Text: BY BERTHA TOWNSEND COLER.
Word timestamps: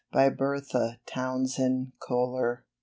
BY 0.11 0.29
BERTHA 0.29 0.99
TOWNSEND 1.05 1.91
COLER. 2.01 2.65